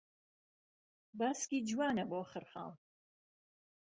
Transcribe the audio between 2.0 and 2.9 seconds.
بۆ خرخاڵ